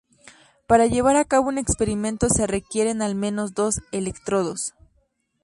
[0.65, 4.73] Para llevar a cabo un experimento se requieren al menos dos electrodos.